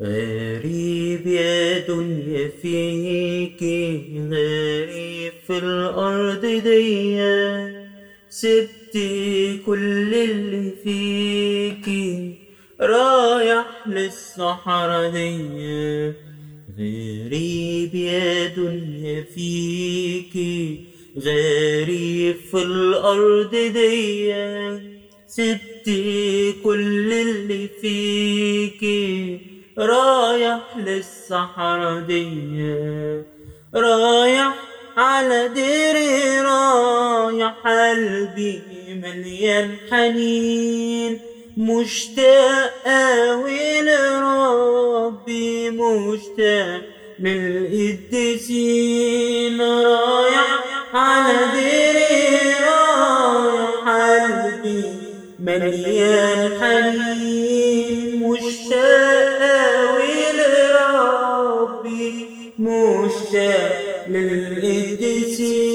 غريب 0.00 1.26
يا 1.26 1.78
دنيا 1.78 2.48
فيكي 2.62 4.02
غريب 4.30 5.32
في 5.46 5.58
الأرض 5.58 6.46
دي 6.46 7.16
سبتي 8.28 9.58
كل 9.66 10.14
اللي 10.14 10.72
فيكي 10.84 12.34
رايح 12.80 13.66
للصحراء 13.86 15.10
دي 15.10 16.12
غريب 16.78 17.94
يا 17.94 18.46
دنيا 18.46 19.24
فيكي 19.34 20.80
غريب 21.18 22.36
في 22.50 22.62
الأرض 22.62 23.50
دي 23.50 24.32
سبتي 25.26 26.52
كل 26.64 27.12
اللي 27.12 27.68
فيكي 27.80 29.38
رايح 29.78 30.60
للصحراء 30.76 32.00
دي 32.00 33.22
رايح 33.74 34.54
على 34.96 35.48
ديري 35.48 36.40
رايح 36.40 37.54
قلبي 37.66 38.62
مليان 39.02 39.76
حنين. 39.90 41.20
مشتاق 41.56 42.72
أوي 42.86 43.82
لربي 43.82 45.70
مشتاق 45.70 46.82
للقديسين 47.20 48.50
رايح 49.60 50.64
على 50.94 51.38
ديري 51.54 52.54
رايح 52.68 53.88
قلبي 53.88 54.84
مليان 55.40 56.60
حنين. 56.60 57.35
للقديسين 64.08 65.66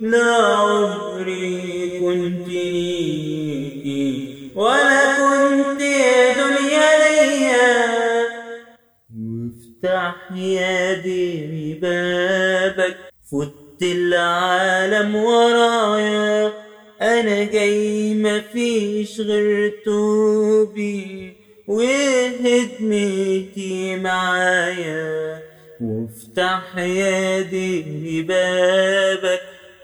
لا 0.00 0.34
عمري 0.34 1.98
كنت 2.00 2.48
ليكي 2.48 4.10
ولا 4.54 5.16
كنت 5.16 5.80
يا 5.80 6.32
دنيا 6.32 6.90
ليا. 7.02 7.76
وافتح 9.16 10.14
يا 10.36 10.92
ديري 10.92 11.74
بابك 11.82 12.96
فت 13.32 13.82
العالم 13.82 15.16
ورايا. 15.16 16.52
أنا 17.02 17.44
جاي 17.44 18.14
مفيش 18.14 19.20
غير 19.20 19.72
توبي 19.84 21.32
وهدمتي 21.68 23.16
معايا. 23.96 25.45
وافتح 25.80 26.78
يا 26.78 27.40
ديري 27.40 28.22
بابك 28.22 29.40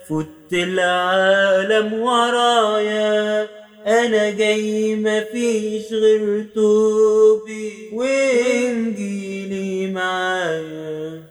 فت 0.08 0.52
العالم 0.52 1.92
ورايا. 1.92 3.48
أنا 3.86 4.30
جاي 4.30 4.94
مفيش 4.96 5.92
غير 5.92 6.46
توبي 6.54 7.90
وإنجيلي 7.92 9.86
معايا. 9.92 11.22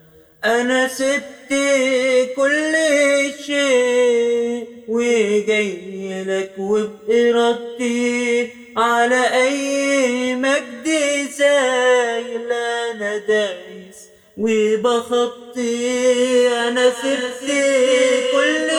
أنا 0.46 0.88
سبت 0.88 1.54
كل 2.36 2.74
شيء 3.46 4.68
وجاي 4.88 6.24
لك 6.24 6.52
وبإرادتي 6.58 8.50
على 8.78 9.22
أي 9.34 10.36
مجد 10.36 10.88
سايل. 11.38 12.52
أنا 12.92 13.18
دايس 13.18 13.71
وبخطي 14.38 15.88
أنا 16.48 16.90
سبت 16.90 17.52
كل 18.32 18.70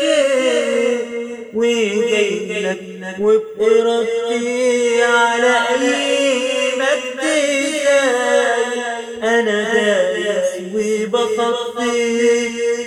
شيء 0.00 0.98
وجاي 1.54 2.62
لك 2.62 2.80
وبإرادتي 3.20 5.02
على 5.02 5.56
مجد 6.76 7.20
سايل 7.84 8.70
أنا 9.22 9.58
دايس 9.72 10.50
وبخطي 10.74 12.20